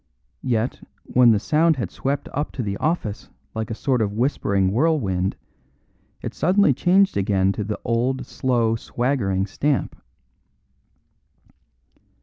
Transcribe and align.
Yet, 0.41 0.79
when 1.03 1.29
the 1.29 1.37
sound 1.37 1.75
had 1.75 1.91
swept 1.91 2.27
up 2.33 2.51
to 2.53 2.63
the 2.63 2.75
office 2.77 3.29
like 3.53 3.69
a 3.69 3.75
sort 3.75 4.01
of 4.01 4.13
whispering 4.13 4.71
whirlwind, 4.71 5.35
it 6.23 6.33
suddenly 6.33 6.73
changed 6.73 7.17
again 7.17 7.51
to 7.51 7.63
the 7.63 7.79
old 7.85 8.25
slow, 8.25 8.75
swaggering 8.75 9.45
stamp. 9.45 9.95